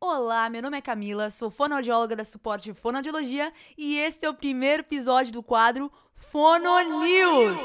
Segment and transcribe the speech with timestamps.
[0.00, 4.82] Olá, meu nome é Camila, sou fonoaudióloga da Suporte Fonoaudiologia e este é o primeiro
[4.82, 7.58] episódio do quadro Fono News.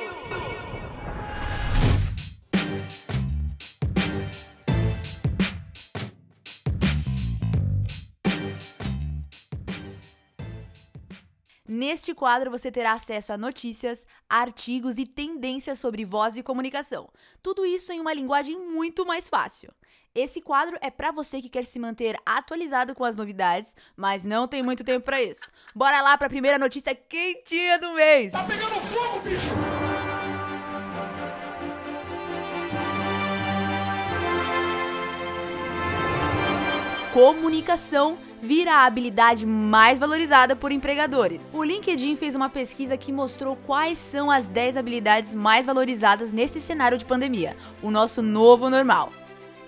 [11.68, 17.12] Neste quadro você terá acesso a notícias, artigos e tendências sobre voz e comunicação.
[17.44, 19.72] Tudo isso em uma linguagem muito mais fácil.
[20.16, 24.48] Esse quadro é para você que quer se manter atualizado com as novidades, mas não
[24.48, 25.50] tem muito tempo para isso.
[25.74, 28.32] Bora lá para a primeira notícia quentinha do mês.
[28.32, 29.50] Tá pegando fogo, bicho!
[37.12, 41.52] Comunicação vira a habilidade mais valorizada por empregadores.
[41.56, 46.62] O LinkedIn fez uma pesquisa que mostrou quais são as 10 habilidades mais valorizadas nesse
[46.62, 49.12] cenário de pandemia, o nosso novo normal.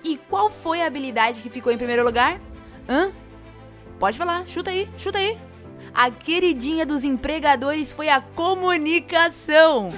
[0.06, 2.40] E qual foi a habilidade que ficou em primeiro lugar?
[2.88, 3.12] Hã?
[4.00, 5.36] Pode falar, chuta aí, chuta aí.
[5.92, 9.90] A queridinha dos empregadores foi a comunicação.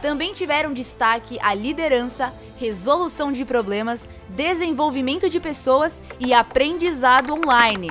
[0.00, 7.90] Também tiveram destaque a liderança, resolução de problemas, desenvolvimento de pessoas e aprendizado online.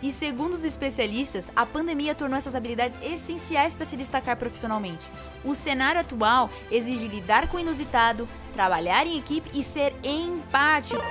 [0.00, 5.10] E segundo os especialistas, a pandemia tornou essas habilidades essenciais para se destacar profissionalmente.
[5.44, 11.02] O cenário atual exige lidar com o inusitado, trabalhar em equipe e ser empático.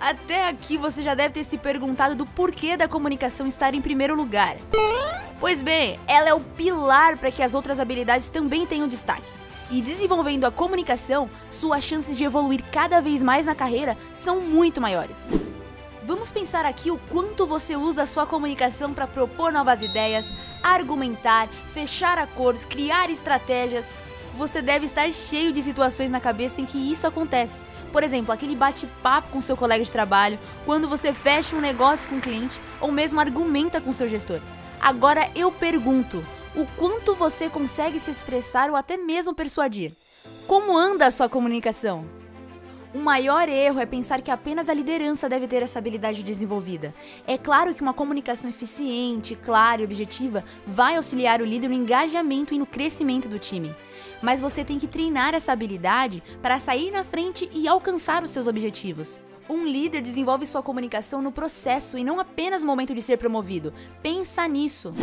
[0.00, 4.16] Até aqui você já deve ter se perguntado do porquê da comunicação estar em primeiro
[4.16, 4.56] lugar.
[5.38, 9.30] Pois bem, ela é o pilar para que as outras habilidades também tenham destaque.
[9.70, 14.80] E desenvolvendo a comunicação, suas chances de evoluir cada vez mais na carreira são muito
[14.80, 15.28] maiores.
[16.06, 20.32] Vamos pensar aqui o quanto você usa a sua comunicação para propor novas ideias,
[20.62, 23.84] argumentar, fechar acordos, criar estratégias.
[24.38, 27.66] Você deve estar cheio de situações na cabeça em que isso acontece.
[27.90, 32.14] Por exemplo, aquele bate-papo com seu colega de trabalho, quando você fecha um negócio com
[32.14, 34.40] um cliente ou mesmo argumenta com seu gestor.
[34.80, 39.96] Agora eu pergunto: o quanto você consegue se expressar ou até mesmo persuadir?
[40.46, 42.15] Como anda a sua comunicação?
[42.96, 46.94] O maior erro é pensar que apenas a liderança deve ter essa habilidade desenvolvida.
[47.26, 52.54] É claro que uma comunicação eficiente, clara e objetiva vai auxiliar o líder no engajamento
[52.54, 53.76] e no crescimento do time.
[54.22, 58.46] Mas você tem que treinar essa habilidade para sair na frente e alcançar os seus
[58.46, 59.20] objetivos.
[59.46, 63.74] Um líder desenvolve sua comunicação no processo e não apenas no momento de ser promovido.
[64.02, 64.94] Pensa nisso.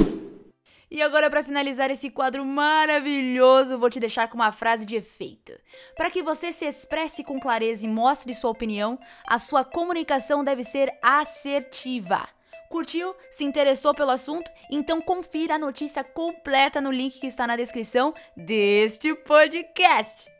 [0.94, 5.52] E agora, para finalizar esse quadro maravilhoso, vou te deixar com uma frase de efeito.
[5.98, 10.64] Para que você se expresse com clareza e mostre sua opinião, a sua comunicação deve
[10.64, 12.30] ser assertiva.
[12.70, 13.16] Curtiu?
[13.32, 14.52] Se interessou pelo assunto?
[14.70, 20.33] Então confira a notícia completa no link que está na descrição deste podcast.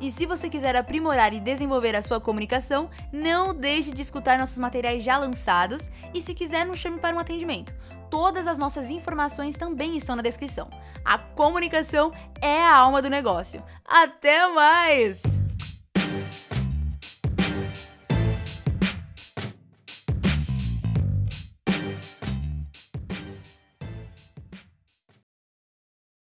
[0.00, 4.58] E se você quiser aprimorar e desenvolver a sua comunicação, não deixe de escutar nossos
[4.58, 7.74] materiais já lançados e se quiser, nos chame para um atendimento.
[8.10, 10.68] Todas as nossas informações também estão na descrição.
[11.04, 13.62] A comunicação é a alma do negócio.
[13.84, 15.29] Até mais!